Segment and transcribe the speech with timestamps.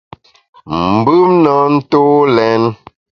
[0.97, 2.01] Mbùm na ntô
[2.35, 2.63] lèn.